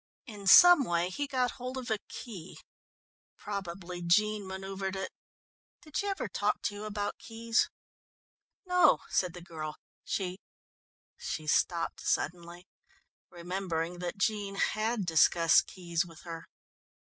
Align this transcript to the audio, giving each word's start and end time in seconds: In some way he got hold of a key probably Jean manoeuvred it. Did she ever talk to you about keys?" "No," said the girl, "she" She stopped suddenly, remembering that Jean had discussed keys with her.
In 0.25 0.47
some 0.47 0.83
way 0.83 1.09
he 1.11 1.27
got 1.27 1.51
hold 1.61 1.77
of 1.77 1.91
a 1.91 1.99
key 2.09 2.57
probably 3.37 4.01
Jean 4.01 4.47
manoeuvred 4.47 4.95
it. 4.95 5.11
Did 5.83 5.95
she 5.95 6.07
ever 6.07 6.27
talk 6.27 6.63
to 6.63 6.73
you 6.73 6.85
about 6.85 7.19
keys?" 7.19 7.69
"No," 8.65 9.01
said 9.11 9.35
the 9.35 9.43
girl, 9.43 9.75
"she" 10.03 10.39
She 11.31 11.45
stopped 11.45 12.01
suddenly, 12.01 12.65
remembering 13.29 13.99
that 13.99 14.17
Jean 14.17 14.55
had 14.55 15.05
discussed 15.05 15.67
keys 15.67 16.03
with 16.03 16.21
her. 16.21 16.47